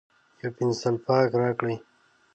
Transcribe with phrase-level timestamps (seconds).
[0.39, 1.75] یو پینسیلپاک راکړئ